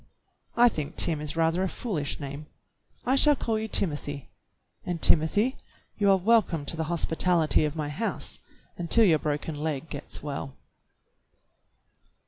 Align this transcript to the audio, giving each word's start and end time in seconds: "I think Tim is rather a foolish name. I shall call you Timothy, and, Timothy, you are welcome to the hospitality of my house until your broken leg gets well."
"I 0.57 0.67
think 0.67 0.95
Tim 0.95 1.21
is 1.21 1.35
rather 1.35 1.61
a 1.61 1.67
foolish 1.69 2.19
name. 2.19 2.47
I 3.05 3.15
shall 3.15 3.35
call 3.35 3.59
you 3.59 3.67
Timothy, 3.67 4.31
and, 4.83 4.99
Timothy, 4.99 5.57
you 5.99 6.09
are 6.09 6.17
welcome 6.17 6.65
to 6.65 6.75
the 6.75 6.85
hospitality 6.85 7.65
of 7.65 7.75
my 7.75 7.89
house 7.89 8.39
until 8.77 9.05
your 9.05 9.19
broken 9.19 9.53
leg 9.59 9.91
gets 9.91 10.23
well." 10.23 10.55